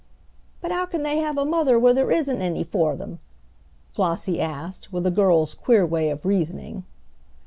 "But 0.61 0.71
how 0.71 0.87
can 0.87 1.03
they 1.03 1.17
have 1.19 1.37
a 1.37 1.45
mother 1.45 1.77
where 1.77 1.93
there 1.93 2.09
isn't 2.09 2.41
any 2.41 2.63
for 2.63 2.95
them?" 2.95 3.19
Flossie 3.93 4.41
asked, 4.41 4.91
with 4.91 5.05
a 5.05 5.11
girl's 5.11 5.53
queer 5.53 5.85
way 5.85 6.09
of 6.09 6.25
reasoning. 6.25 6.85